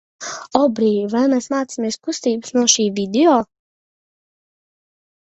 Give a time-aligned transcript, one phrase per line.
[0.59, 3.39] Obrij, vai mēs mācījāmies kustības no šī video?